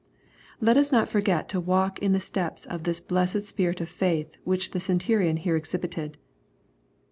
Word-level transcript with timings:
Let 0.59 0.77
us 0.77 0.91
not 0.91 1.09
forget 1.09 1.47
to 1.49 1.59
walk 1.59 1.99
in 1.99 2.11
the 2.11 2.19
steps 2.19 2.65
of 2.65 2.85
this 2.85 2.99
blessed 2.99 3.43
spirit 3.43 3.81
of 3.81 3.89
faith 3.89 4.35
which 4.43 4.71
the 4.71 4.79
centurion 4.79 5.37
here 5.37 5.55
exhibited. 5.55 6.17